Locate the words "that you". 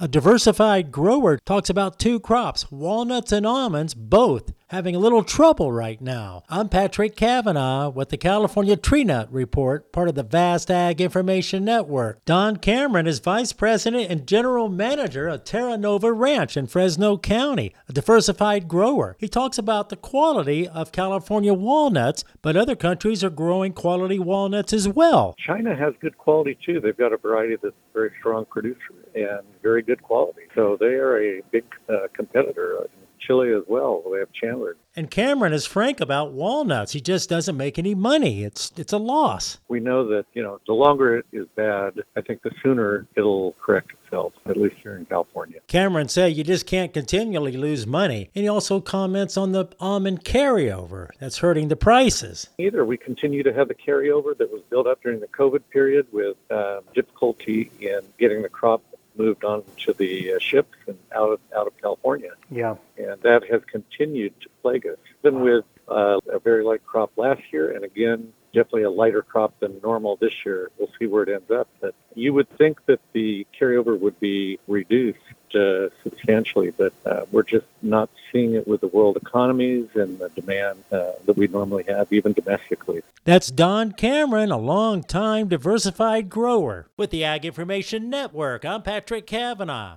40.08-40.42